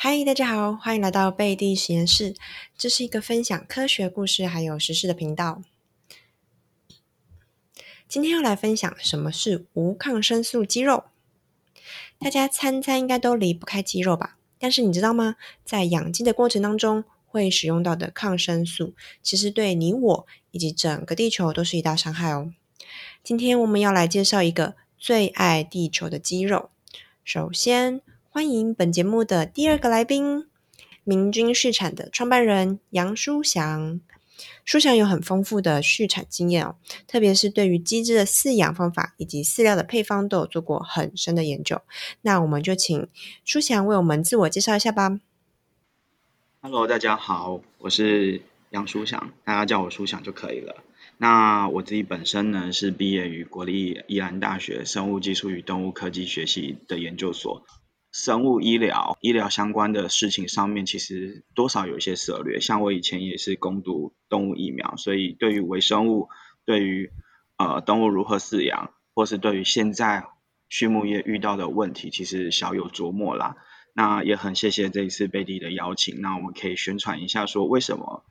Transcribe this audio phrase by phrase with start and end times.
[0.00, 2.36] 嗨，大家好，欢迎来到贝蒂实验室。
[2.76, 5.60] 这是一个分享科学故事还有时事的频道。
[8.08, 11.06] 今天要来分享什么是无抗生素肌肉。
[12.16, 14.36] 大家餐餐应该都离不开肌肉吧？
[14.60, 15.34] 但是你知道吗？
[15.64, 22.52] 在养鸡的过程当中，会使用到的抗生素，其实对你我以及整个地球都是一大伤害哦。
[23.24, 26.70] 今天我们要来介绍一个最爱地球的肌肉。
[27.24, 28.00] 首先，
[28.38, 30.46] 欢迎本节目的第二个来宾——
[31.02, 34.00] 明君畜产的创办人杨书祥。
[34.64, 36.76] 书祥有很丰富的畜产经验哦，
[37.08, 41.82] 特别是对于鸡只的饲养方法以及饲料的配方都有做过很深的研究。
[42.22, 43.08] 那我们就请
[43.44, 45.18] 书祥为我们自我介绍一下吧。
[46.60, 50.76] Hello，大家好，我是杨书祥，大家叫我书祥就可以了。
[51.16, 57.66] 那我自己本身呢是毕业于国立宜兰大学生物技术与动物科技学系的研究所，
[58.18, 62.58] 生物医疗、医疗相关的事情上面其实多少有一些涉略。
[62.58, 66.28] 像我以前也是攻读动物疫苗，所以对于微生物、
[66.64, 67.12] 对于
[67.56, 70.26] 呃动物如何饲养，或是对于现在
[70.68, 73.56] 畜牧业遇到的问题，其实小有琢磨啦。
[73.94, 78.24] 那也很谢谢这一次贝蒂的邀请，那我们可以宣传一下说为什么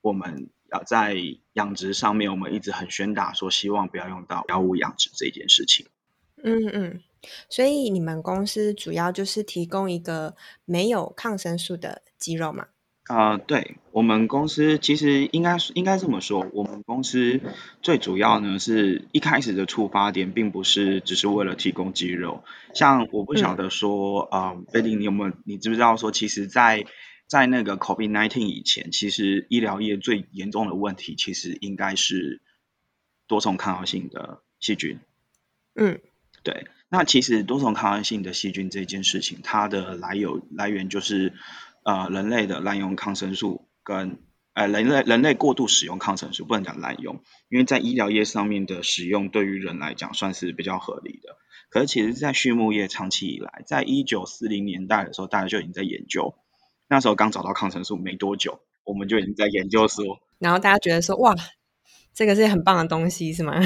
[0.00, 0.82] 我们要。
[0.82, 1.16] 在
[1.52, 5.86] 养殖上面，我们一直很宣打说，希望不要用到药物养殖这件事情。
[6.42, 7.02] 嗯嗯，
[7.48, 12.68] 所以你们公司主要就是提供一个没有抗生素的肌肉嘛？
[13.06, 17.38] 啊，对，我们公司其实应该应该这么说，我们公司
[17.82, 22.42] 最主要呢是一开始的出发点，并不是只是为了提供肌肉。
[22.72, 26.86] 像我不晓得说，啊，贝丁，你有没有你知不知道说，其实，在
[27.26, 32.40] 在那个 COVID-19 以前，其实医疗业最严重的问题，其实应该是
[33.26, 34.98] 多重抗药性的细菌。
[35.74, 36.00] 嗯，
[36.42, 36.68] 对。
[36.96, 41.32] 那其实多重抗药性的细菌这件事情，它的来由来源就是
[41.82, 44.20] 呃人类的滥用抗生素跟
[44.52, 51.36] 呃人类人类过度使用抗生素，不能讲滥用，因为在医疗业上面的使用对于人来讲算是比较合理的。
[51.68, 56.36] 可是其实，在畜牧业长期以来，在一九四零年代的时候，大家就已经在研究。
[56.88, 61.34] 那时候刚找到抗生素没多久，我们就已经在研究说，然后大家觉得说，哇，
[62.14, 63.60] 这个是很棒的东西，是吗？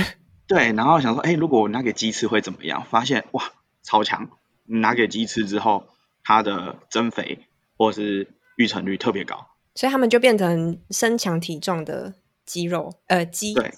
[0.49, 2.85] 对，然后想说，哎，如果我拿给鸡吃会怎么样？
[2.91, 4.31] 发现哇，超强！
[4.65, 5.85] 拿给鸡吃之后，
[6.25, 12.15] 它的增肥或是育成率特别高，所以他们就变成身强体壮的
[12.45, 13.55] 肌肉，呃，鸡。
[13.55, 13.73] 对，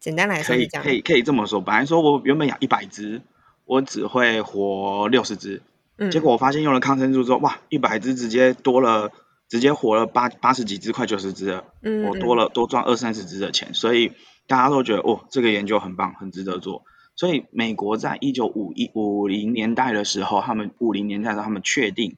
[0.00, 1.60] 简单来说可以可以可以这么说。
[1.60, 3.22] 本来说我原本养一百只，
[3.64, 5.62] 我只会活六十只。
[6.10, 9.10] 结果我发现用了抗生素之后，哇，一百只直接多了，
[9.48, 11.64] 直接活了八八十几只，快九十只了。
[11.80, 14.12] 嗯，我多了多赚二三十只的钱，所以
[14.46, 16.84] 大家都觉得哦，这个研究很棒，很值得做。
[17.14, 22.16] 所以美国在一九五一五零年代的时候，他们五零年代的时候，他们确定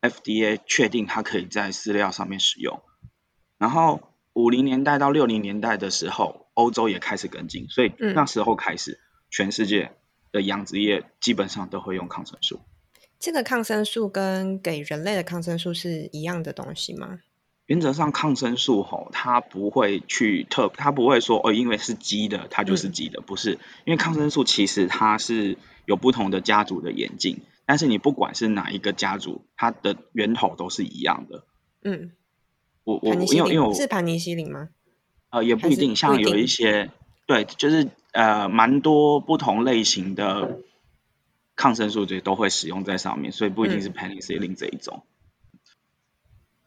[0.00, 2.80] FDA 确定它可以在饲料上面使用。
[3.58, 4.00] 然后
[4.32, 8.98] 五零年代到六零年代的时候，欧洲也开始跟进，所以那时候开始，
[9.30, 9.92] 全世界
[10.32, 12.60] 的养殖业基本上都会用抗生素。
[13.18, 17.18] 这个抗生素跟给人类的抗生素是一样的东西吗？
[17.70, 23.60] 原则上，抗生素吼，它不会去特，它不会说哦，因为是鸡的，它就是鸡的，不是。
[23.84, 31.44] 因为抗生素其实它是有不同的家族的演进，但是你不管是哪一个家族，它的源头都是一样的。
[31.84, 32.10] 嗯，
[32.82, 34.70] 我我因为因为我是盘尼西林吗？
[35.30, 36.90] 呃，也不一定，像有一些
[37.28, 40.58] 对，就是呃，蛮多不同类型的。
[41.54, 45.04] 抗生素这些都会使用在上面，所以不一定是 penicillin 这一种。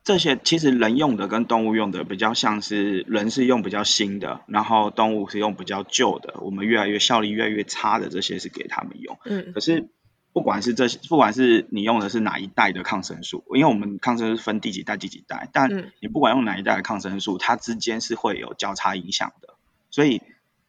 [0.04, 6.36] 这些其实人用的跟动物用的比较像是，人是用比较新的，然后动物是用比较旧的。
[6.42, 9.18] 我们越来越效率越来越差的这些是给他们用。
[9.26, 9.54] 嗯。
[9.54, 9.90] 可是
[10.34, 19.56] 不管是这些，不管是你用的是哪一代的抗生素，因为我们抗生素分第几代第几代，但你不管用哪一代的抗生素，它之间是会有交叉影响的，
[19.90, 20.22] 所以。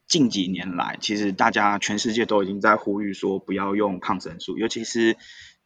[0.06, 5.16] 近几年来，其实大家全世界都已经在呼吁说不要用抗生素，尤其是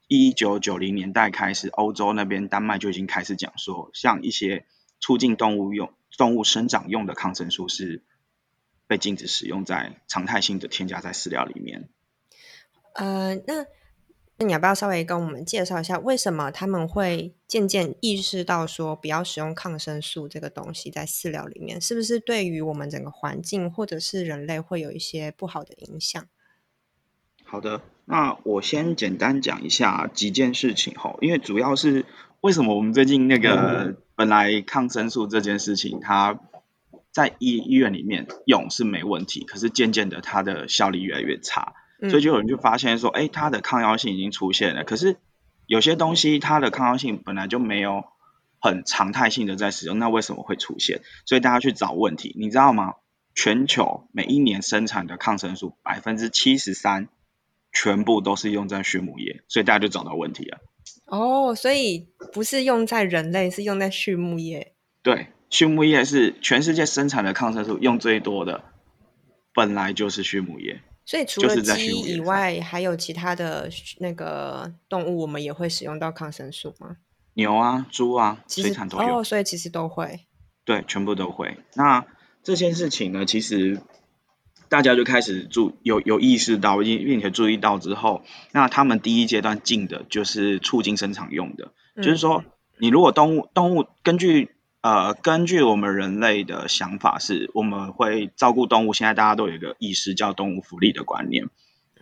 [0.08, 4.66] 一九九零年代开始，欧洲那边丹麦就已经开始讲说，像一些
[4.98, 8.02] 促进动物用、动物生长用的抗生素是
[8.88, 11.88] 被禁止使用在常态性的添加在饲料里面。
[12.94, 13.66] 呃，那。
[14.40, 21.80] 那你要不要稍微跟我们介绍一下，为什么他们会渐渐意识到说不要使用抗生素这个东西在饲料里面？
[21.80, 26.24] 是不是对于我们整个环境或者是人类会有一些不好的影响？
[27.42, 32.06] 好的，那我先简单讲一下几件事情哈，因为主要是
[32.40, 36.40] 为什么我们最近那个本来抗生素这件事情，它
[37.12, 41.74] 在医医院里面用是没问题，可是渐渐的它的效力越来越差。
[42.08, 44.84] 所以就有人就发现说，哎，它的抗药性已经出现了。
[44.84, 45.18] 可是
[45.66, 48.04] 有些东西它的抗药性本来就没有
[48.58, 51.02] 很常态性的在使用，那为什么会出现？
[51.26, 52.94] 所以大家去找问题，你知道吗？
[53.34, 57.08] 全球每一年生产的抗生素百分之七十三
[57.80, 60.58] 全部都是用在畜牧业，所以大家就找到问题了。
[61.06, 64.74] 哦，所以不是用在人类，是用在畜牧业。
[65.00, 68.64] 对，畜牧业是全世界生产的抗生素用最多的，
[69.54, 70.82] 本来就是畜牧业。
[71.06, 73.70] 所以除了鸡以外，还有其他的
[74.00, 76.96] 那个动物，我们也会使用到抗生素吗？
[77.34, 79.18] 牛啊，猪啊，水产都有。
[79.18, 80.26] 哦，所以其实都会。
[80.64, 81.56] 对，全部都会。
[81.74, 82.04] 那
[82.42, 83.80] 这件事情呢，其实
[84.68, 88.22] 大家就开始注有有意识到，并并且注意到之后，
[88.52, 92.44] 那他们第一阶段进的就是促进生产用的，就是说，
[92.78, 94.50] 你如果动物动物根据。
[94.80, 98.92] 呃，根据我们人类的想法，是我们会照顾动物。
[98.92, 101.48] 现在大家都有一个意识，叫动物福利的观念。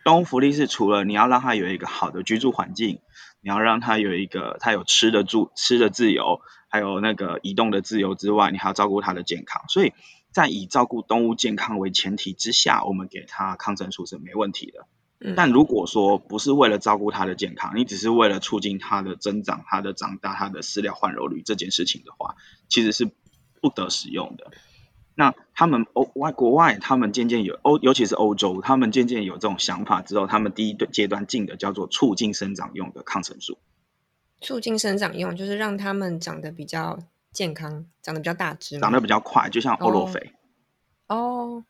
[0.05, 2.99] 动物福利是除了你要让它有一个好的居住环境，
[3.41, 6.43] 你要让它有一个它有吃的住、吃的自由，
[6.77, 9.63] 还有那个移动的自由之外，你还要照顾它的健康。
[9.69, 9.95] 所以
[10.31, 14.87] 在以照顾动物健康为前提之下，我们给它抗生素是没问题的。
[15.35, 22.37] 但如果说不是为了照顾它的健康，你只是为了促进它的增长、它的长大、它的饲料换肉率这件事情的话，
[22.69, 23.11] 其实是
[23.63, 24.51] 不得使用的。
[25.15, 33.57] 那他们欧外国外，他们渐渐有欧，尤其是欧洲，他们渐渐有这种想法之后，他们第一阶段进的叫做促进生长用的抗生素。
[34.41, 36.99] 促进生长用就是让他们长得比较
[37.33, 40.33] 健康，长得比较大只，长得比较快，就像欧罗肥。
[41.09, 41.65] 哦。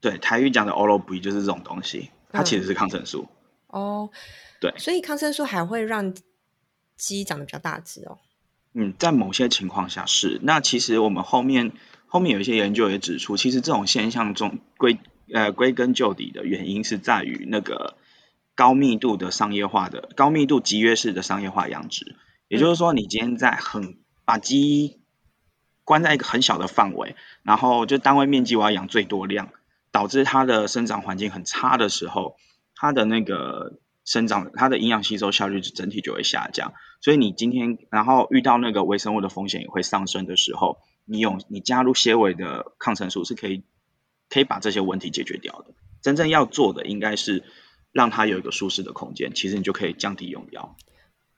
[0.00, 2.10] 对，台语讲的欧罗肥就是这种东西。
[2.30, 3.26] 它其实是抗生素
[3.68, 4.10] 哦，
[4.60, 6.14] 对，所以抗生素还会让
[6.94, 8.18] 鸡长得比较大只哦。
[8.74, 10.38] 嗯，在某些情况下是。
[10.42, 11.72] 那其实我们后面
[12.06, 14.98] 后面有一些研究也指出，其实这种现象中归
[15.32, 17.96] 呃归根究底的原因是在于那个
[18.58, 22.16] 高密度的商业化的高密度集约式的商业化养殖。
[22.48, 24.98] 也就是说，你今天在很把鸡
[25.84, 27.14] 关在一个很小的范围，
[27.44, 29.50] 然后就单位面积我要养最多量。
[29.90, 32.36] 导致它的生长环境很差的时候，
[32.74, 36.74] 它的那个生长，它的营养吸收效率整体就会下降。
[37.00, 43.64] 所以你今天，然后遇到那个微生物的风险也会上升的时候，你用你加入纤维的抗生素是可以
[44.28, 45.74] 可以把这些问题解决掉的。
[46.02, 47.44] 真正要做的应该是
[47.98, 50.76] 让它有一个舒适的空间，其实你就可以降低用药。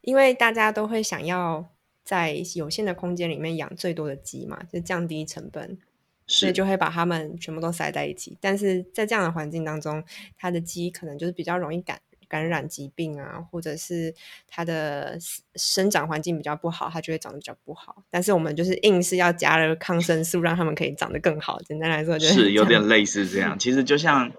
[0.03, 1.65] 因为大家都会想要
[2.05, 5.79] 在有限的空间里面养最多的鸡嘛，就降低成本。
[6.27, 10.01] 所以就会把它们全部都塞在一起，但是在这样的环境当中，
[10.39, 11.99] 它的鸡可能就是比较容易感
[12.29, 14.15] 感染疾病啊，或者是
[14.47, 15.19] 它的
[15.57, 18.05] 生长环境比较不好，它就会长得比较不好。
[18.11, 21.61] 但是我们就是硬是要加了抗生素，让它们可以长得更好。
[21.63, 23.59] 简单来说，就是有点类似这样。
[23.59, 24.31] 其实就像，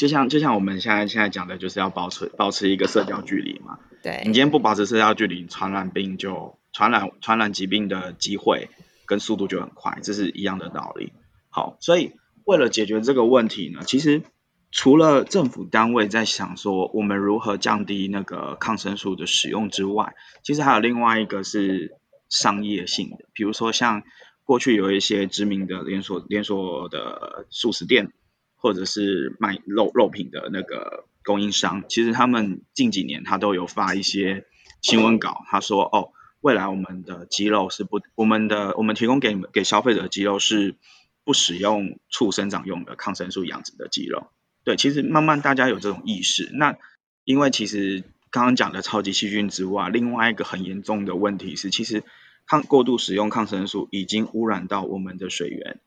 [0.00, 3.78] 就像就像我们现在现在讲的，就是要保持保持一个社交距离嘛。
[4.02, 8.70] 对你今天不保持社交距离，传染病就传染传染疾病的机会。
[9.10, 11.12] 跟速度就很快，这是一样的道理。
[11.48, 12.12] 好，所以
[12.44, 14.22] 为了解决这个问题呢，其实
[14.70, 20.14] 除了政府单位在想说我们如何降低那个抗生素的使用之外，
[20.44, 21.96] 其实还有另外一个是
[22.28, 24.04] 商业性的，比如说像
[24.44, 28.12] 过去有一些知名的连锁连锁的素食店，
[28.60, 34.46] 或者是卖肉肉品的那个供应商，其实他们近几年他都有发一些
[34.80, 36.12] 新闻稿，他说哦。
[36.42, 40.74] 未来我们的鸡肉是不，我们的我们提供给给消费者的鸡肉是
[41.22, 44.28] 不使用畜生长用的抗生素养殖的鸡肉。
[44.64, 46.48] 对，其实慢慢大家有这种意识。
[46.54, 46.78] 那
[47.24, 52.04] 因为其实刚刚讲的超级细菌之外，另外一个很严重的问题是，其实
[52.46, 55.78] 抗过度使用抗生素已经污染到我们的水源。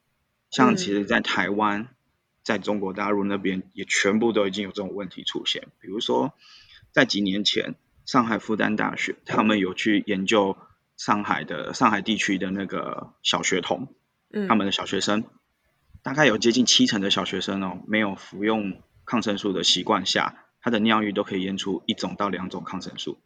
[0.51, 1.88] 像其实，在台湾，
[2.43, 5.67] 在中国大陆那边也全部都已经有这种问题出现。
[5.79, 6.33] 比如说，
[6.91, 7.75] 在几年前。
[8.05, 10.57] 上海复旦大学，他们有去研究
[10.97, 13.88] 上海的上海地区的那个小学童，
[14.29, 15.23] 嗯，他们的小学生，
[16.01, 23.17] 大概有接近七成的小学生哦，没有服用抗生素的习惯下，他的尿液都可以验出一种到两种抗生素。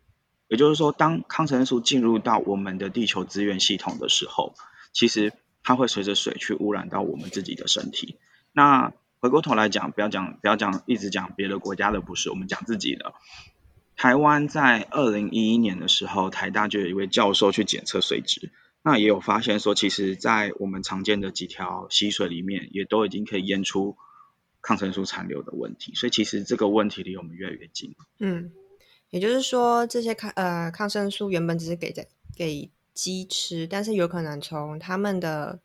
[0.47, 4.53] 也就是说，当抗生素进入到我们的地球资源系统的时候，
[4.93, 5.33] 其实
[5.63, 8.19] 它会随着水去污染到我们自己的身体。
[8.53, 13.13] 那回过头来讲，不要讲不要讲，一直讲别的国家的不是，我们讲自己的。
[13.95, 18.51] 台湾在二零一一年的时候，台大就有一位教授去检测水质，
[18.83, 23.97] 那也有发现说，其实，在我们常见的几条溪水里面，也都已经可以验出
[24.61, 27.95] 抗生素残留的问题，所以其实这个问题离我们越来越近。
[28.19, 28.51] 嗯，
[29.09, 35.59] 也就是说，这些抗呃抗生素原本只是给在给鸡吃，但是有可能从他们的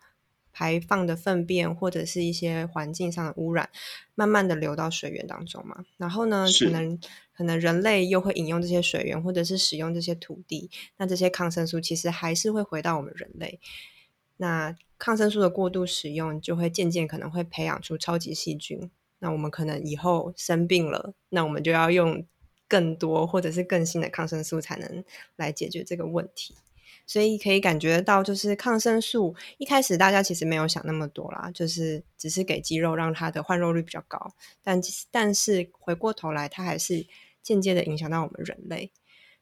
[0.53, 3.71] 排放的粪便或者是一些环境上的污染，
[4.15, 5.85] 慢慢的流到水源当中嘛。
[5.97, 6.99] 然后呢，可能
[7.35, 13.59] 可能人类又会饮用这些水源，或者是使用这些土地，那这些抗生素其实还是会回到我们人类。
[14.37, 18.91] 那抗生素的过度使用，就会渐渐可能会培养出超级细菌。
[19.21, 22.27] 那我们可能以后生病了，那我们就要用
[22.67, 25.05] 更多或者是更新的抗生素才能
[25.37, 26.57] 来解决这个问题。
[27.07, 34.33] 所以可以感觉到，就是抗生素一开始大家其实没有想那么多啦，就是只是给肌肉让它的换肉率比较高。
[34.63, 34.81] 但
[35.11, 37.07] 但是回过头来，它还是
[37.43, 38.93] 间接的影响到我们人类。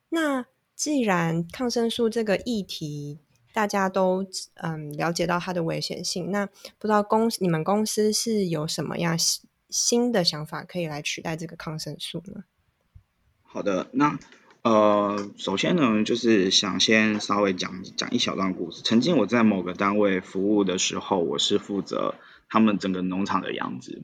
[0.09, 3.19] 那既然抗生素这个议题
[3.53, 4.25] 大家都
[4.55, 9.15] 嗯了解到它的危险性，那不知道公你们公司是有什么样
[9.69, 12.43] 新的想法可以来取代这个抗生素呢？
[13.43, 14.19] 好的，那。
[14.63, 18.83] 呃，首先呢，就是想先稍微讲讲一小段故事。
[18.83, 22.13] 曾经我在某个单位服务的时候，我是负责
[22.47, 24.03] 他们整个农场的养殖。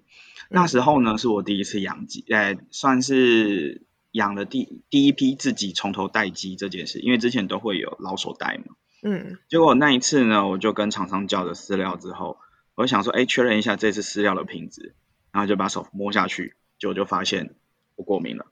[0.49, 8.75] 那时候呢，是我第一次养鸡，呃，算是养了第第一批自己从头带鸡这件事，因为之前都会有老手带嘛。
[9.03, 9.37] 嗯。
[9.49, 12.39] 结果那一次呢，我就跟厂商叫了饲料之后，
[12.73, 14.95] 我想说，哎，确认一下这次饲料的品质，
[15.31, 17.53] 然后就把手摸下去，结果就发现
[17.95, 18.47] 我过敏了。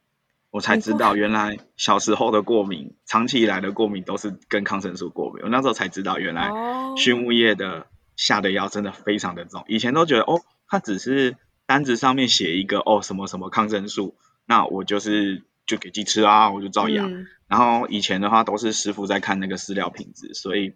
[0.56, 5.44] 我才知道，原来小时候的过敏，长期以来的过敏都是跟抗生素过敏。
[5.44, 6.50] 我那时候才知道，原来
[6.96, 9.66] 畜牧业的下的药真的非常的重。
[9.68, 11.36] 以前都觉得，哦，它只是
[11.66, 17.26] 单子上面写一个，哦，什么什么抗生素，那我就是就给鸡吃啊，我就照养。
[17.50, 20.76] 然后以前的话都是师傅在看那个饲料品质，所以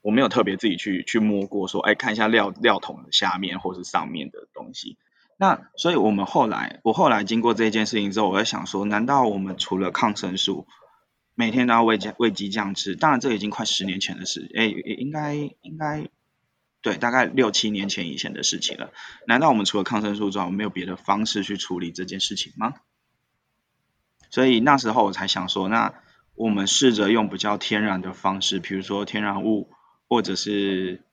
[0.00, 4.96] 我没有特别自己去去摸过，说，哎，看一下料料桶的下面或是上面的东西。
[5.38, 10.66] 那所以，我们后来，我后来经过这件事情之后，我在想说，难道我们除了抗生素，
[11.34, 12.96] 每天都要喂鸡喂鸡这样吃？
[12.96, 16.08] 当然，这已经快十年前的事，哎，应该应该，
[16.80, 18.92] 对，大概六七年前以前的事情了。
[19.26, 22.72] 难道我们除了抗生素之外，没有别的方式去处理这件事情吗？
[24.30, 25.94] 所以那时候我才想说，那
[26.34, 29.70] 我们试着用比较天然的方式，比如说天然物，
[30.08, 31.04] 或者是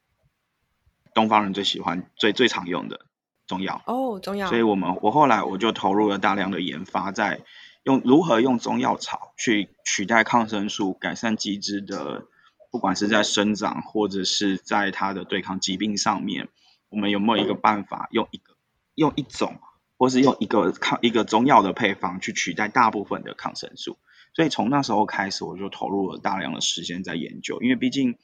[1.14, 3.06] 东方人最喜欢、最最常用的。
[3.48, 4.48] 中药哦，中药。
[4.48, 7.42] 所以我们我后来我就投入了大量的研发，在
[7.84, 12.26] 用如何用中药草去取代抗生素，改善机制的，
[12.72, 16.48] 不管是在生长或者是在它的对抗疾病上面，
[16.90, 18.56] 我们有没有一个办法，用一个
[18.96, 19.60] 用一种，
[19.98, 23.98] 或是用一个抗一个中药的配方去取代大部分的抗生素？
[24.34, 28.18] 所以从那时候开始，我就投入了大量的时间在研究，因为毕竟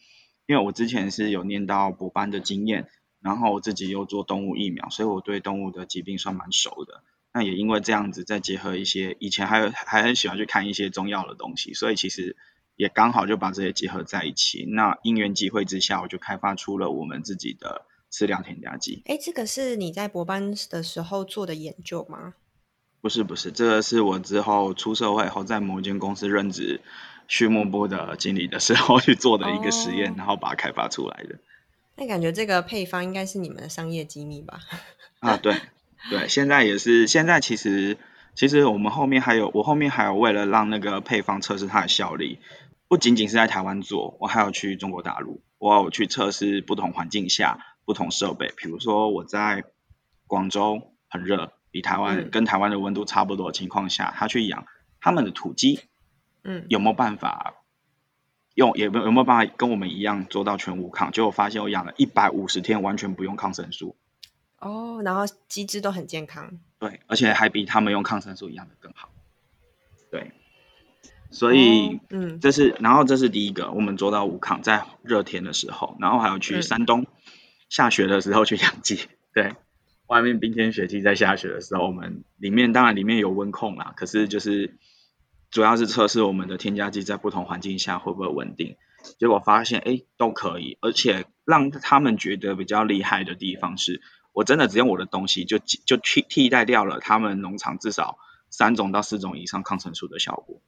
[0.48, 2.90] 因为我之前是有念到博班的经验。
[3.22, 7.04] 然后我自己又做动物疫苗，所以我对动物的疾病算蛮熟的。
[7.34, 12.36] 那也因为这样子，再结合一些以前还有还很喜欢去看一些中药的东西，所以其实
[12.76, 14.66] 也刚好就把这些结合在一起。
[14.66, 19.04] 那因缘际会之下，我就开发出了我们自己的饲料添加剂。
[19.06, 22.34] 哎，这个是你在博班的时候做的研究吗？
[23.02, 26.82] 不是不是，这个是我之后出社会后在某间公司任职
[27.28, 31.40] 畜牧部的经理的时候去做的一个实验，然后把它开发出来的。
[32.00, 34.62] 那感觉这个配方应该是你们的商业机密吧？
[35.20, 35.54] 啊，对
[36.10, 37.08] 对，现在也是。
[37.08, 37.98] 现在其实
[38.34, 42.40] 其实我们后面还有，我后面还有为了让那个配方测试它的效力，
[42.88, 48.54] 不仅仅是在台湾做，我还有去中国大陆，我有去测试不同环境下不同设备。
[48.56, 49.66] 比如说我在
[50.26, 54.66] 广州很热，比台湾跟台湾的温度差不多的情况下，他去养
[55.02, 55.82] 他们的土鸡，
[56.46, 57.56] 嗯，有没有办法？
[58.60, 61.14] 用也有有没有办法跟我们一样做到全无抗？
[61.14, 63.96] 结果发现我养了一百五十天，完全不用抗生素。
[64.60, 66.60] 哦，然后鸡只都很健康。
[66.78, 69.10] 对，而且还比他们用抗生素养的更好。
[70.12, 70.34] 对，
[71.32, 77.08] 所以嗯，这是然后这是第一个，我们做到无抗，在热天的时候，然后还有去山东
[77.70, 79.00] 下雪的时候去养鸡。
[79.34, 79.54] 对，
[80.08, 84.78] 外面冰天雪地在下雪的时候，我们里面当然里面有温控啦，可是就是。
[85.52, 88.78] 主要是测试我们的添加剂在不同环境下会不会稳定，
[89.18, 94.02] 结果发现哎都可以，而且让他们觉得比较厉害的地方是，
[94.34, 100.62] 我真的只用我的东西就就替替代掉了他们农场至少三种到四种以上抗生素的效果。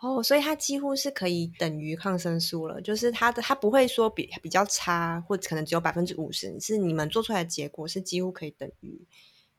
[0.00, 9.04] 哦，所以它几乎是可以等于抗生素了，就是它的它不会说比比较差，或者可能只有百分之五十，是你们做出来的结果是几乎可以等于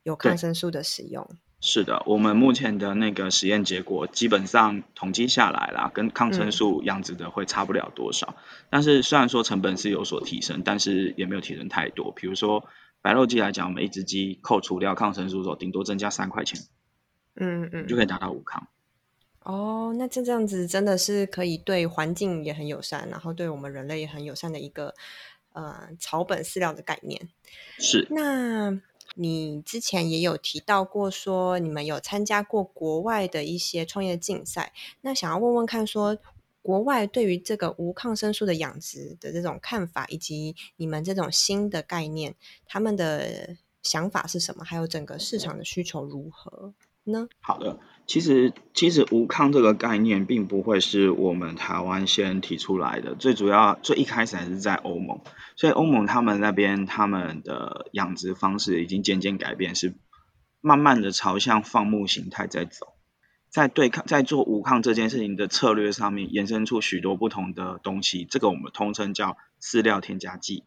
[0.02, 1.28] 有抗生素的使用。
[1.62, 8.34] 是的，我们目前的那个实验结果基本上统计下来啦，跟抗生素样子的会差不了多少。
[8.70, 12.12] 但是虽然说成本是有所提升，但是也没有提升太多。
[12.12, 12.66] 比如说
[13.02, 16.60] 白肉鸡来讲，我们一只鸡扣除掉抗生素之后，顶多增加三块钱，
[17.36, 18.66] 嗯嗯，就可以达到五抗。
[19.42, 24.94] 哦，那这这样子真的是可以对环境也很友善，然后对我们人类也很友善的一个
[25.52, 27.28] 呃草本饲料的概念。
[27.78, 28.06] 是。
[28.10, 28.80] 那
[29.14, 34.72] 你之前也有提到过，说你们有参加过国外的一些创业竞赛。
[35.00, 36.16] 那想要问问看，说
[36.62, 42.34] 国外对于这个无抗生素的养殖的这种看法，以及你们这种新的概念，
[42.66, 44.62] 他们的想法是什么？
[44.62, 46.74] 还有整个市场的需求如何
[47.40, 47.78] 好的。
[48.06, 55.20] 其实，其实无抗这个概念并不会是我们台湾先提出来的，最主要最一开始还是在欧盟，
[55.54, 59.94] 所以欧盟他们那边他们的养殖方式已经渐渐改变，是
[60.60, 62.94] 慢慢的朝向放牧形态在走，
[63.48, 70.64] 在对抗在做无抗这件事情的策略上面衍生出许多不同的东西，这个我们通称叫饲料添加剂。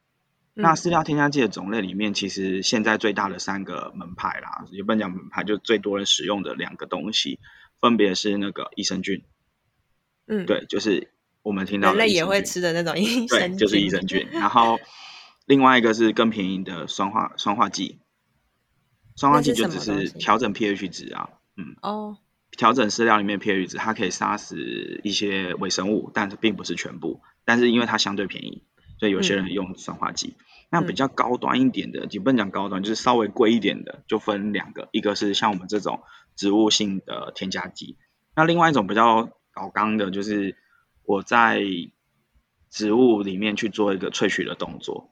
[0.56, 7.40] 那饲料添加剂的种类里面，其实现在最大的三个门派啦，也不能讲门派，就最多人使用的两个东西，
[7.82, 9.24] 分别是那个益生菌，
[10.28, 11.10] 嗯，对，就是
[11.42, 14.28] 我们听到人类也会吃的那种益生菌，对，就是益生菌。
[14.32, 14.80] 然后
[15.48, 18.00] 另外一个是更便宜的酸化酸化剂，
[19.16, 22.18] 酸化剂就只是调整 pH 值啊，嗯，哦，
[22.52, 28.62] 调整饲料里面 pH 值，它可以杀死一些微生物，但是并不是全部，但是因为它相对便宜。
[29.04, 30.38] 所以有些人用酸化剂，
[30.70, 36.04] 那比较高端一点的，也不能讲高端，就是稍微贵一点的，就分两个，一个是像我们这种
[36.38, 37.98] 植物性的添加剂，
[38.34, 40.56] 那另外一种比较高刚的，就是
[41.04, 41.62] 我在
[42.70, 45.12] 植物里面去做一个萃取的动作，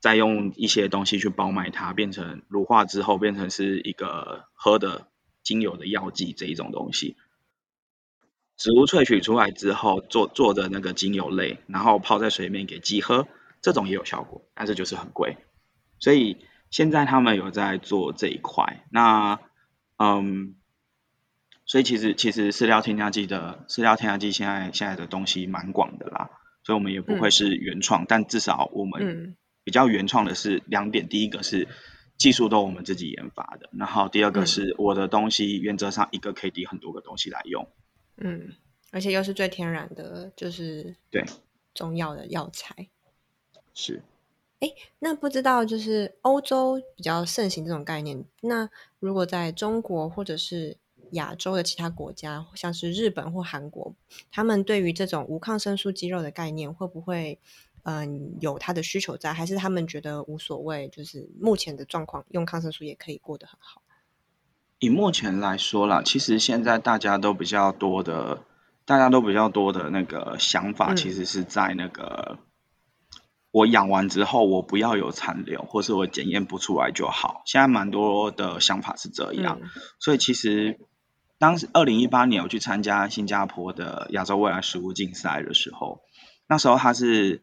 [0.00, 5.08] 再用一些东西去包埋它，变成乳化之后变成是一个喝的
[5.42, 7.16] 精油的药剂这一种东西。
[8.60, 13.26] 植物萃取出来之后，做做的那个精油类，然后泡在水里面给鸡喝，
[13.62, 15.38] 这种也有效果，但是就是很贵。
[15.98, 16.36] 所以
[16.68, 18.84] 现在他们有在做这一块。
[18.92, 19.40] 那
[19.96, 20.56] 嗯，
[21.64, 26.28] 所以其实其实饲料添加剂的饲料添加剂现在现在的东西蛮广的啦，
[26.62, 31.66] 所以我们也不会是原创，但至少我们比较原创的是两点，第一个是
[32.18, 37.66] 技术都我们自己研发的，然后第二个是我的东西原则上一个可以抵很多个东西来用。
[38.16, 38.54] 嗯，
[38.90, 41.24] 而且又是最天然的，就是对
[41.74, 42.88] 中药的药材
[43.74, 44.02] 是。
[44.60, 48.68] 哎，那不知道就是欧洲比较盛行这种概念，那
[48.98, 50.76] 如果在中国或者是
[51.12, 53.94] 亚洲的其他国家，像是日本或韩国，
[54.30, 57.38] 他们对于这种无抗生素肌肉的概念，会不会
[57.84, 60.86] 嗯有它的需求在，还是他们觉得无所谓？
[60.88, 63.80] 就是目前的状况，用抗生素也可以过得很好。
[64.80, 68.42] 以目前来说啦，其实现在大家都比较多的，
[68.86, 72.38] 大家都比较多的那个想法，其实是在那个
[73.50, 77.42] 我养完之后，我不要有残留，或是我检验不出来就好。
[77.44, 79.60] 现在蛮多的想法是这样，
[79.98, 80.80] 所以其实
[81.38, 86.00] 当时二零一八年我去参加新加坡的亚洲未来食物竞赛的时候，
[86.48, 87.42] 那时候他是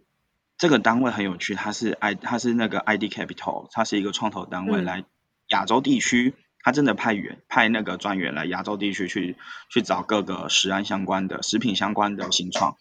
[0.58, 5.06] 这个单位很有趣，他是 I 他是那个 ID Capital，它是一个创投单位来
[5.50, 6.34] 亚洲地区。
[6.68, 9.38] 他真的派员派那个专员来亚洲地区去
[9.70, 12.76] 去找各个食安相关的食品相关的新创。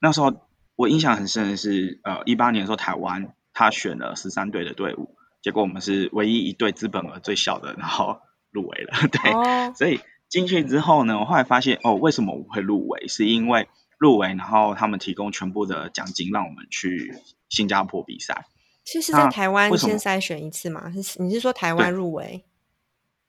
[0.00, 0.32] 那时候
[0.76, 8.18] 我印象很深的是，呃，一八年的时候台湾他选了十三队的队伍，结果我们是唯一一队资本额最小的，然后
[8.50, 8.94] 入围了。
[9.12, 13.08] 对，所以进去之后呢，我后来发现哦，为什么我会入围？
[13.08, 17.14] 是因为入围，然后他们提供全部的奖金让我们去
[17.50, 18.46] 新加坡比赛。
[18.86, 20.90] 是是在台湾先筛选一次嘛？
[21.02, 22.42] 是你是说台湾入围？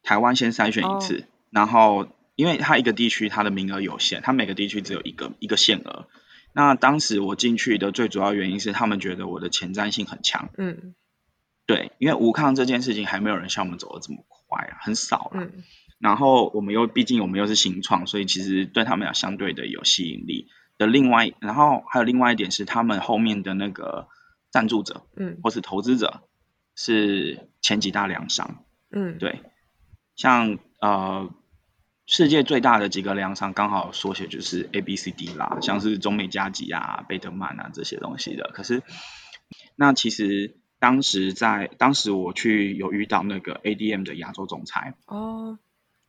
[0.04, 6.08] 台湾先筛选一次，然后因为它一个地区它的名额有限，它每个地区只有一个一个限额。
[6.52, 10.50] 那当时我进去的最主要原因是他们觉得我的前瞻性很强。
[10.58, 10.96] 嗯，
[11.68, 15.48] 对，因为无抗这件事情还没有人像我们走的这么快啊，很少了。
[16.00, 20.88] 然后我们又毕竟我们又是新创，所以其实对他们俩相对的有吸引力的。
[20.88, 24.08] 另外，然后还有另外一点是他们后面的那个
[24.50, 26.22] 赞助者，嗯，或是投资者
[26.74, 28.64] 是前几大粮商。
[28.90, 29.44] 嗯，对。
[30.20, 31.30] 像呃，
[32.06, 38.52] 世界最大的几个粮商刚好缩写就是 A B C D 啦，像是中美加吉啊、贝德曼啊这些东西的。
[38.54, 38.84] 可是，
[39.78, 45.58] 那其实当时在当时我去有遇到那个 A D M 的亚洲总裁哦，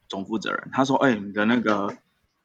[0.09, 1.96] 总负责人，他说：“哎，你的那个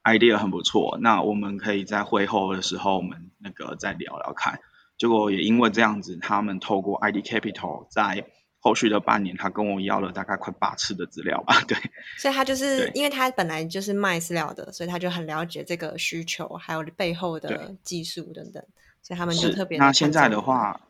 [0.04, 4.60] idea 很不错，那我们可以在会后的时候我们那个再聊聊看。”
[5.00, 8.28] 结果也因为这样子，他们透过 I D Capital 在
[8.66, 11.78] 后续的半年，他跟我要了大概快八次的资料吧， 对。
[12.18, 18.64] 所以他就是因为他本来就是卖饲料的，所以他就很了解这个需求，还有背后的技术等等，
[19.04, 19.78] 所以他们就特别。
[19.78, 20.82] 那现在的话，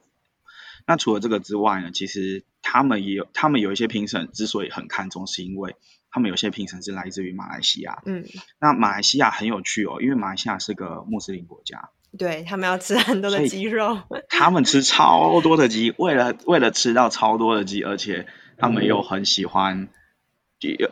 [0.87, 5.75] 那除了这个之外呢，其实他们也有，他们有一些评审之所以很看重，是因为
[6.09, 8.01] 他们有些评审是来自于马来西亚。
[8.05, 8.23] 嗯。
[8.57, 11.89] 那马来西亚很有趣哦，因为马来西亚是个穆斯林国家。
[12.17, 13.99] 对他们要吃很多的鸡肉，
[14.29, 19.89] 他们吃超多的鸡，为了为了吃到超多的鸡，而且他们又很喜欢，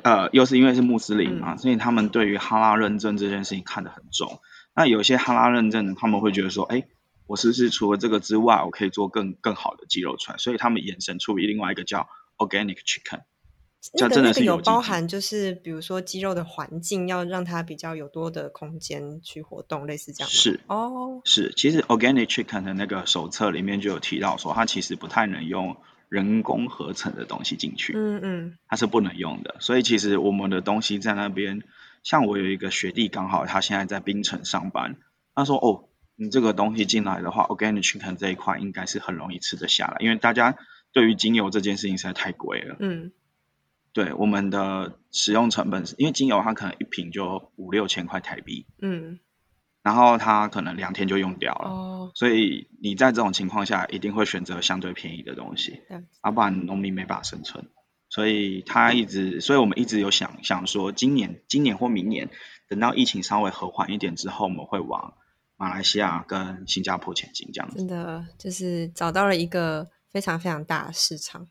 [0.04, 4.40] 呃，又是因为是穆斯林嘛，所以他们对于哈拉认证这件事情看得很重。
[4.76, 6.84] 那有些哈拉认证的，他们会觉得说，哎，
[7.28, 10.38] 我是不是除了这个之外，我可以做更更好的鸡肉出来？
[10.38, 12.08] 所以他们衍生出另外一个叫
[12.38, 13.22] organic chicken。
[14.00, 20.30] 那个那个有包含，就是比如说肌肉的环境要让它比较有多的空间去活动，类似这样。
[20.30, 21.52] 是哦，是。
[21.56, 25.76] 其实 organic chicken 的那个手册里面就有提到说，它其实不太能用
[26.08, 27.94] 人工合成的东西进去。
[27.96, 29.58] 嗯嗯，它是不能用的。
[29.60, 31.62] 所以其实我们的东西在那边，
[32.04, 34.96] 像我有一个学弟，刚好他现在在冰城上班，
[35.36, 40.56] 他说：“哦，你这个东西进来的话，organic chicken 这一块应该是很容易吃得下来，因为大家
[40.94, 43.12] 对于精油这件事情实在太贵了。”嗯。
[43.94, 49.20] 对我们的使用成本，因为精油它可能一瓶就五六千块台币，嗯，
[49.84, 55.82] 然后它可能两天就用掉了，哦，所以你在这种情况下一定会选择相对便宜的东西，
[56.24, 57.70] 要不然农民没法生存，
[58.10, 62.32] 所以他一直，所以我们一直有想想说，今年、今年或明年，
[62.68, 65.14] 等到疫情稍微和缓一点之后，我们会往
[65.56, 71.48] 马来西亚跟新加坡前进，这样子，真的就是找到了一个非常非常大的市场。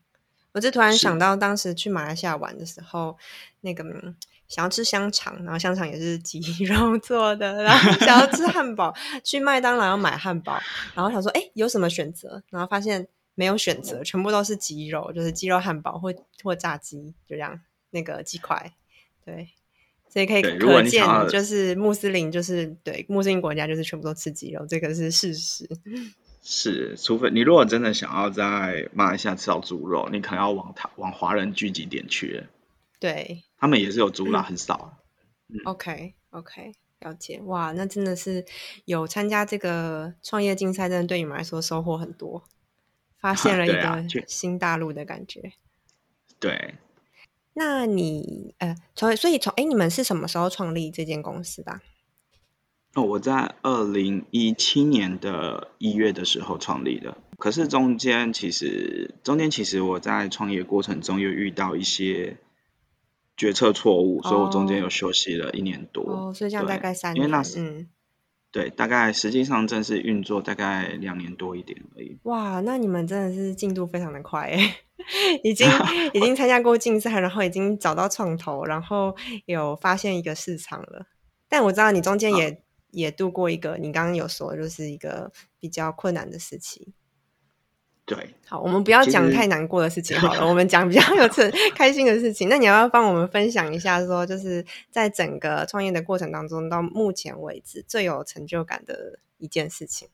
[0.53, 3.17] 我就突然想到，当时去马来西亚玩的时候，
[3.61, 3.83] 那个
[4.47, 10.59] 想要吃香肠，然后香肠也是鸡 肉做的，然后想要吃汉堡，去麦当劳要买汉堡，
[10.93, 12.43] 然后想说，哎，有什么选择？
[12.51, 16.13] 然后发现没有选择，全部都是鸡肉，就是鸡肉汉堡或
[16.43, 18.73] 或炸鸡，就这样，那个鸡块，
[19.25, 19.49] 对，
[20.07, 20.49] 所以可以可
[20.87, 25.67] 见，就是穆斯林，就是对穆斯林国家，就是全部都吃鸡肉，这个是事实。
[26.45, 32.43] 是，除非你如果真的想要在马来西亚吃到猪肉，你可能要往他往华人聚集点去。
[32.99, 34.97] 对，他们也是有猪啦，很少。
[35.63, 37.39] OK OK，了解。
[37.45, 38.45] 哇，那真的是
[38.83, 42.43] 有参加这个创业竞赛，真的对你们来说收获很多，
[43.21, 45.53] 发现了一 个新大陆的感觉。
[46.39, 46.75] 对。
[47.53, 51.79] 那你呃，从所以从哎，你们是什么时候创立这间公司的？
[52.95, 62.37] 哦，我在二零一七年的一月的时候创立的，可是中间其实中间其实我在创业过程中又遇到一些
[63.35, 66.03] 决策错误，所以我中间有休息了一年多。
[66.03, 67.89] 哦，所以这样大概三年，因为那嗯，
[68.51, 72.19] 对，大概实际上正式运作大概两年多一点而已。
[72.25, 74.75] 哇，那你们真的是进度非常的快诶，
[75.43, 75.67] 已经
[76.13, 79.15] 已经参加过竞赛，然后已经找到创投，然后
[79.47, 81.07] 有发现一个市场了。
[81.49, 82.61] 但我知道你中间也。
[82.93, 86.93] 也度过一个你刚刚有说，就是一个比较困难的时期。
[88.05, 92.49] 对，好，我们不要讲太难过的事情好了， 我们讲比较有成开心的事情。
[92.49, 100.09] 那你要不要帮我们分享一下，说就是在整个创业的过程当中，到目前为止最有成就感的一件事情？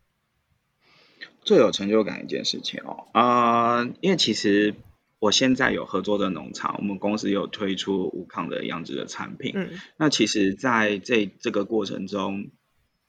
[1.41, 4.75] 最有成就感一件事情哦，啊，因为其实
[5.17, 9.53] 我现在有合作的农场，我们公司有推出无抗的养殖的产品。
[9.55, 12.51] 嗯，那其实在这这个过程中。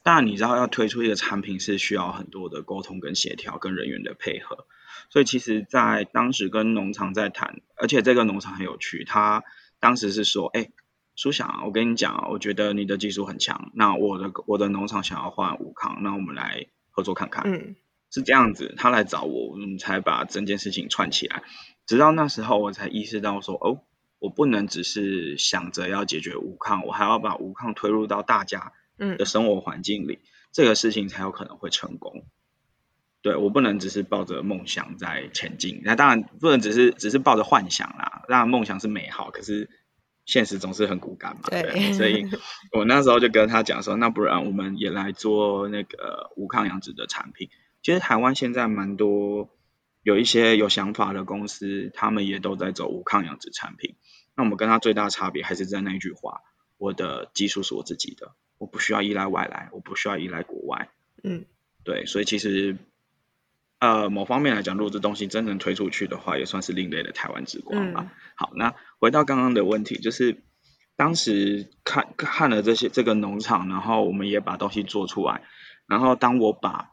[0.02, 4.66] 当然，你知道要推出一个产品是需要很多的沟通跟协调跟人员的配合，
[5.10, 9.44] 所以其实，在当时跟农场在谈，而且这个农场很有趣，他
[9.78, 10.70] 当时是说，哎，
[11.14, 17.76] 苏想，我跟你讲啊，我觉得你的技术很强，那我的我的农场想要换武康，那我们来合作看看，嗯，
[18.10, 21.42] 是这样子，他来找我，我们才把整件事情串起来，
[21.86, 23.82] 直到那时候我才意识到说，哦，
[24.18, 28.72] 我不能只是想着要解决武康，我还要把武康推入到大家。
[29.18, 30.20] 的生活环境里，
[30.52, 32.24] 这个事情才有可能会成功。
[33.22, 38.24] 对我不能只是抱着梦想在前进，那当然不能只是只是抱着幻想啦。
[38.28, 39.68] 当然梦想是美好，可是
[40.24, 41.42] 现实总是很骨感嘛。
[41.50, 42.26] 对，所以
[42.72, 47.50] 我那时候就跟他讲说，那不然我们也来做那个无抗养殖的产品。
[47.82, 49.50] 其实台湾现在蛮多
[50.02, 53.96] 有一些有想法的公司，他们也都在走无抗养殖产品。
[54.34, 56.40] 那我们跟他最大差别还是在那一句话：
[56.78, 58.34] 我的技术是我自己的。
[58.61, 60.90] 我不需要依赖外来，我不需要依赖国外。
[61.25, 61.46] 嗯，
[61.83, 62.77] 对，所以其实，
[63.79, 68.12] 呃，某方面来讲，如果这东西真正推出去的话，也算是另类的台湾之光吧。
[68.37, 70.42] 好，那回到刚刚的问题，就是
[70.94, 75.42] 当时看看了这些这个农场，然后我们也把东西做出来，
[75.87, 76.90] 然后当我把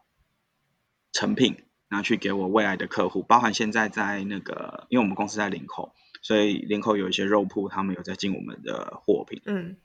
[1.11, 9.41] 成品拿去给我未来的客户，包含现在在那个，因为我们公司在林口，所以林口有一些肉铺，他们有在进我们的货品。
[9.45, 9.75] 嗯。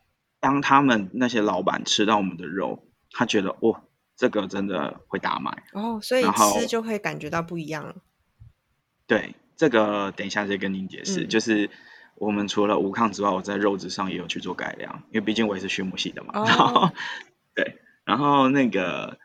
[0.43, 3.83] 当他们那些老板吃到我们的肉，他觉得哦，
[4.17, 7.95] 这个真的会大卖哦，所以吃就会感觉到不一样了。
[9.07, 11.29] 对，这个等一下再跟您解释。
[11.29, 11.71] 就是
[12.17, 16.33] 我们除了无抗之外，我在肉质上也有去做改良，因为毕竟我也是畜牧系的嘛。
[16.45, 16.91] 然后
[17.55, 19.19] 对，然后那个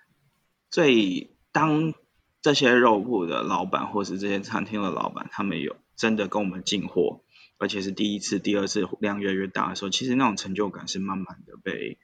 [0.70, 1.96] 所以当
[2.44, 7.24] 这些肉铺的老板或是这些餐厅的老板，他们有真的跟我们进货，
[7.58, 11.98] 而且是第一次、第二次量越来越大的时候，其实那种成就感是慢慢的被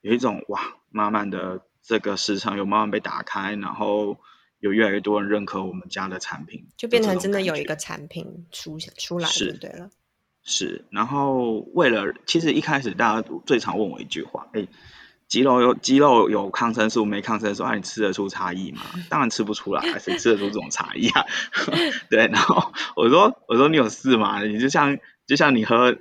[0.00, 4.18] 有一种哇，慢慢的这个市场有慢慢被打开，然后
[4.58, 9.90] 有越来越多人认可我们家的产品，就变成真的有一个产品出出来就对了。
[10.42, 14.66] 是，然后为了其实一开始大家最常问我一句话，哎。
[15.28, 18.82] 鸡肉有鸡肉有抗生素没抗生素，那你吃得出差异吗？
[19.10, 21.24] 当然吃不出来，谁吃得出这种差异啊？
[22.08, 24.42] 对，然后我说我说你有事吗？
[24.44, 25.96] 你就像就像你喝，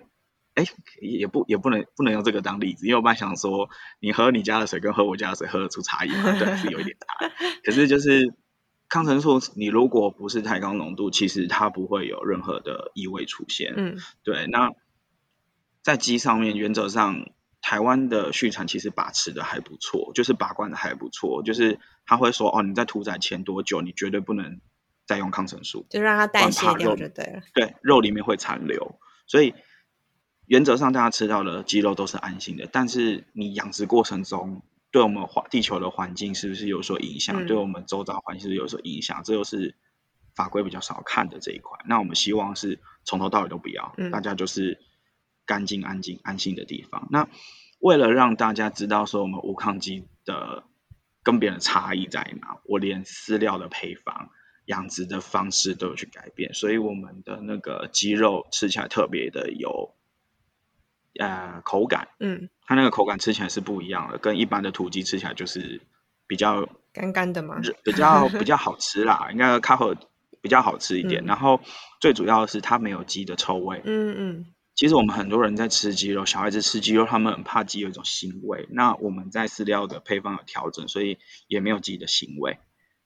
[0.54, 0.64] 哎，
[1.02, 3.68] 也不也不能不能用这个当例子，因为我本来想说
[4.00, 6.38] 你喝你家的水跟喝我家的水喝得出差异吗？
[6.38, 7.32] 对，是有一点差。
[7.64, 8.36] 可是就是
[8.90, 13.74] 抗生素，你如果不是太高浓度，其实它不会有任何的异味出现。
[13.76, 14.46] 嗯，对。
[14.46, 14.72] 那
[15.82, 17.26] 在鸡上面，原则上。
[17.68, 24.62] 台湾的畜产其实把持的还不错，就是把关的还不错，就是他会说哦，你在屠宰前多久，你绝对不能
[25.08, 27.42] 再用抗生素，就让它代谢掉就对了。
[27.56, 29.56] 对，肉里面会残留，所以
[30.46, 32.70] 原则上大家吃到的鸡肉都是安心的。
[32.72, 37.48] 但是你养殖过程中，对我们环地球的环境是不是有所影响？
[37.48, 39.24] 对我们周遭环境是有所影响？
[39.24, 39.76] 这又是
[40.36, 41.80] 法规比较少看的这一块。
[41.88, 44.80] 那我们希望是从头到尾都不要，大家就是。
[45.46, 47.08] 干净、安静、安心的地方。
[47.12, 47.28] 那
[47.80, 50.64] 为了让大家知道说我们无抗鸡的
[51.24, 54.30] 跟别人差异在哪，我连饲料的配方、
[54.66, 56.54] 养殖的方式都有去改变。
[56.54, 59.94] 所以我们的那个鸡肉吃起来特别的有
[61.20, 65.82] 呃口感，嗯，它那个口感吃起来是不一样的，跟一般的土鸡吃起来就是
[66.28, 69.96] 比较干干的嘛，比较 比较好吃啦，应该卡口
[70.42, 71.26] 比较好吃一点。
[71.26, 71.60] 然后
[72.00, 74.46] 最主要的是它没有鸡的臭味，嗯嗯。
[74.76, 78.68] 其实我们很多人在吃鸡肉，小孩子吃鸡肉，他们很怕鸡有一种腥味。
[78.70, 82.58] 那我们在饲料的配方有调整，所以也没有鸡的腥味。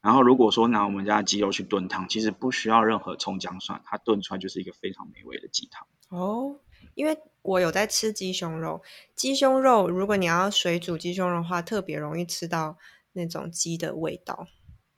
[0.01, 5.85] 然后如果说拿我们家的鸡肉去炖汤，其实不需要任何葱姜蒜，它炖出来就是一个非常美味的鸡汤。
[6.09, 6.59] 哦，
[6.95, 8.81] 因为我有在吃鸡胸肉，
[9.15, 12.77] 鸡胸肉如果你要水煮鸡胸肉的话，特别容易吃到
[13.13, 14.47] 那种鸡的味道。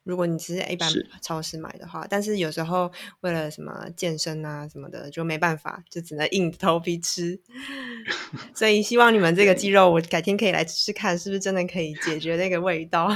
[0.04, 7.40] 如果你只是一般超市买的话，但是有时候为了什么健身啊什么的，就没办法，就只能硬着头皮吃。
[8.56, 13.16] 所以希望你们这个鸡肉，我改天可以来吃吃看，是不是真的可以解决那个味道。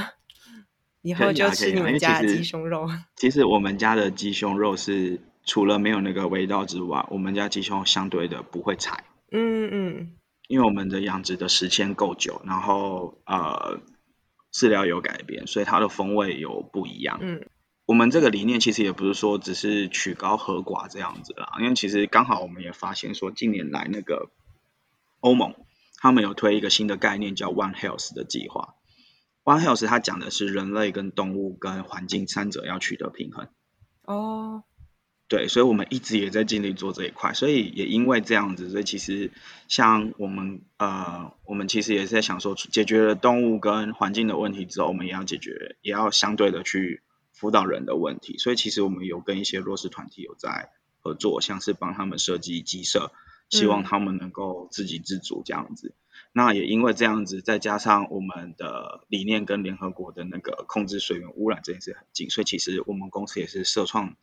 [1.02, 2.88] 以后就吃你们家的鸡胸肉。
[3.16, 9.04] 其实我们家的鸡胸肉是除了没有那个味道之外，我们家鸡胸相对的不会柴。
[9.32, 10.12] 嗯嗯，
[10.46, 13.80] 因为我们的养殖的时间够久，然后呃。
[14.56, 17.18] 饲料有改变，所以它的风味有不一样。
[17.20, 17.46] 嗯，
[17.84, 24.30] 我们这个理念其实也不是说只是曲高和寡这样子啦，因为其实刚好我们也发现说，近年来那个
[25.20, 25.54] 欧盟
[26.00, 28.76] 他们有推一个新的概念叫 One Health 的计划。
[29.44, 33.48] One Health 它讲的是人类跟动物跟环境三者要取得平衡。
[34.04, 34.64] 哦。
[35.28, 39.32] 对，所以我们一直也在尽力做这一块，所以也因为这样子，所以其实
[39.66, 48.38] 像我们呃，我们其实也是在想说，解决了动物跟环境的问题之后，我们也要解决，也要相对的去辅导人的问题。
[48.38, 53.10] 所以其实我们有跟一些弱势团体有在合作，像是帮他们设计鸡舍，
[53.50, 55.92] 希望他们能够自给自足这样子。
[56.32, 64.14] 那也因为这样子，再加上我们的理念跟联合国的那个控制水源污染这件事很近，所以其实我们公司也是社创。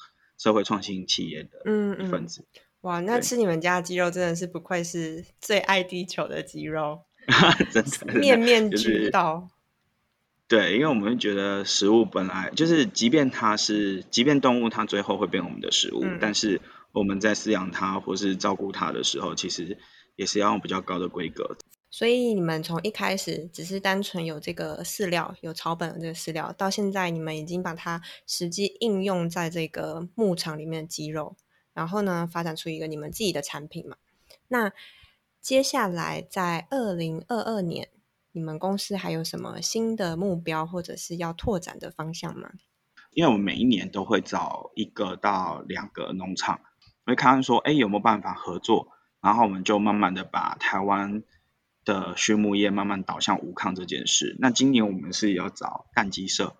[0.43, 1.61] 社会创新企业的
[2.03, 2.43] 一份子，
[2.81, 2.99] 哇！
[2.99, 6.99] 那吃你们家的鸡肉真的是不愧是最爱地球的鸡肉，
[7.71, 9.47] 真的 面面俱到。
[10.49, 16.59] 对，因为我们觉得食物本来就是，即便它是，即便动物它最后会变我们的食物，但是
[16.91, 19.77] 我们在饲养它或是照顾它的时候，其实
[20.17, 21.55] 也是要用比较高的规格。
[21.93, 31.35] 所以你们从一开始只是单纯有这个饲料，有草本的这个饲料，到现在你们已经把它实际应用在这个牧场里面的鸡肉，
[31.71, 33.97] 然后呢，发展出一个你们自己的产品嘛？
[34.47, 34.73] 那
[35.39, 37.89] 接下来在二零二二年，
[38.31, 42.53] 你们公司还有什么新的目标或者是要拓展的方向吗？
[43.11, 46.59] 因为我们每一年都会找一个到两个农场，
[47.05, 48.87] 会看看说，哎，有没有办法合作，
[49.21, 51.21] 然后我们就慢慢的把台湾。
[51.85, 54.35] 的畜牧业慢慢导向无抗这件事。
[54.39, 56.55] 那今年我们是要找蛋鸡舍，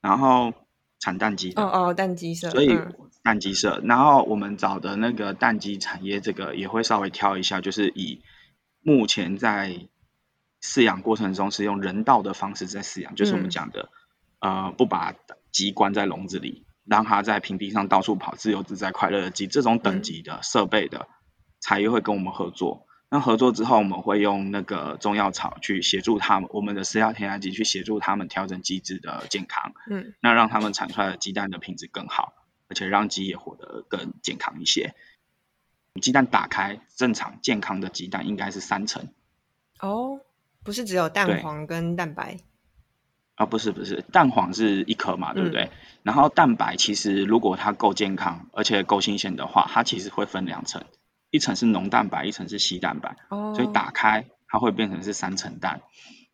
[0.00, 0.52] 然后
[0.98, 1.62] 产蛋鸡的。
[1.62, 2.50] 哦哦，蛋鸡舍。
[2.50, 2.78] 所以
[3.22, 8.22] 蛋鸡舍，然后我们找的那个蛋鸡产业，这个也会稍微挑一下，就是以
[8.80, 9.88] 目前在
[10.62, 13.90] 饲养过程中是用人道的方式在饲养，就是我们讲的，
[14.40, 15.14] 呃，不把
[15.50, 21.08] 鸡关在笼子里，让它在平地上到处跑，自由自在、快乐的鸡，这种等级的设备的
[21.60, 22.85] 产业会跟我们合作。
[23.08, 32.32] 那合作之后，我们会用那个中药草去协助他们，我们的饲料添加剂去协助他们调整鸡只的健康，嗯，那让他们产出来的鸡蛋的品质更好，
[32.68, 34.94] 而且让鸡也活得更健康一些。
[36.02, 39.08] 鸡蛋打开，正常健康的鸡蛋应该是三层。
[39.80, 40.20] 哦，
[40.64, 42.38] 不是只有蛋黄跟蛋白。
[43.36, 45.70] 啊，不是不是，蛋黄是一颗嘛，对不对？
[46.02, 50.82] 然后蛋白其实如果它够健康，而且够新鲜的话，它其实会分两层。
[51.36, 53.16] 一层是浓蛋白，一层是稀蛋白，
[53.54, 55.82] 所以打开它会变成是三层蛋。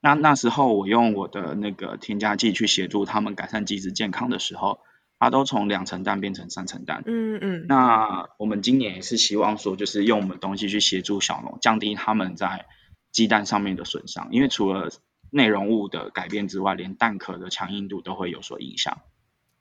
[0.01, 4.81] 那那时候我用我的那个添加剂去协助他们改善鸡子健康的时候，
[5.19, 7.03] 它都从两层蛋变成三层蛋。
[7.07, 7.67] 嗯嗯。
[7.69, 12.67] 那我们今年也是希望说，就是用我们东西去协助小农降低他们在
[13.13, 14.91] 鸡蛋上面的损伤，因为除了
[15.31, 18.99] 内容物的改变之外，连蛋壳的强硬度都会有所影响。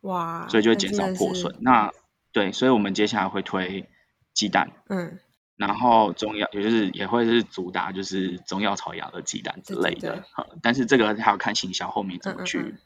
[0.02, 0.48] 哇！
[0.50, 1.56] 所以就会减少破损。
[1.60, 1.92] 那
[2.32, 3.88] 对，所以我们接下来会推
[4.34, 4.72] 鸡蛋。
[4.90, 5.20] 嗯。
[5.62, 10.26] 然后中药也就是也会是主打就是中药草养的鸡蛋之类的，
[10.64, 12.78] 但是这个还要看行销后面怎么去，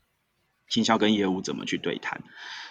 [0.68, 2.22] 行销跟业务怎么去对谈。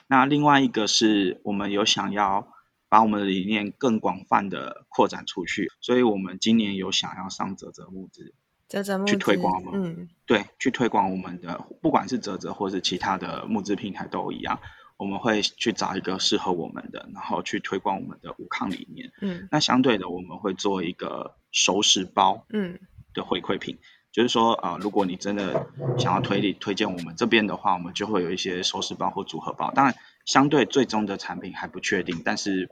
[0.06, 2.48] 那另外一个是我们有想要
[2.90, 8.34] 把我们的理念更广泛的扩展出去，所以我们今年有想要上泽泽木资，
[8.68, 14.60] 泽泽木去推广我们，嗯，对，去推广我们的不管是泽泽或是其他的木质平台都一样。
[15.04, 19.12] 我们会去找一个适合我们的，然后去推广我们的无抗理念。
[19.20, 22.78] 嗯，那相对的，我们会做一个熟食包，嗯，
[23.12, 23.78] 的回馈品，
[24.12, 25.66] 就是说，呃，如果你真的
[25.98, 29.70] 想要推理推荐我们这边的话，我们就会有一些熟食包或组合包。
[29.72, 32.70] 当然，相对最终的产品还不确定，但是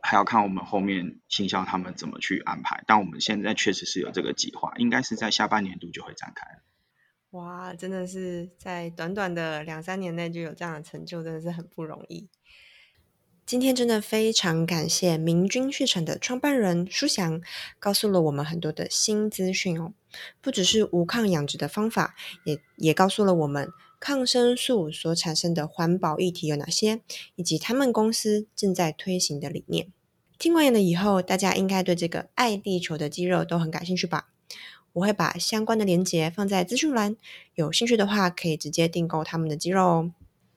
[0.00, 2.82] 还要看我们后面行销他们怎么去安排。
[2.86, 6.46] 但我们现在确实是有这个计划，应该是在下半年度就会展开。
[7.34, 12.28] 哇，真的是在短短的两三年内就有这样的成就，真的是很不容易。
[13.44, 17.40] 今天真的非常感谢明君畜产的创办人舒翔，
[17.80, 19.94] 告诉了我们很多的新资讯哦。
[20.40, 23.68] 不只是无抗养殖的方法，也也告诉了我们
[23.98, 27.00] 抗生素所产生的环保议题有哪些，
[27.34, 29.88] 以及他们公司正在推行的理念。
[30.38, 34.28] 听完了以后，大家应该对这个爱地球的鸡肉都很感兴趣吧？
[34.94, 37.14] 我会把相关的链接放在资讯栏，
[37.54, 40.12] 有兴趣的话可以直接订购他们的肌肉哦。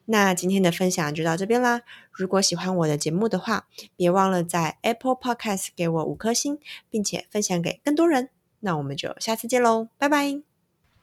[0.06, 1.82] 那今天的分享就到这边啦。
[2.14, 8.30] 如果喜欢我的节目的话，别忘了在 Apple Podcast 给我五颗星，并且分享给更多人。
[8.62, 10.47] 那我们就下次见喽，拜拜。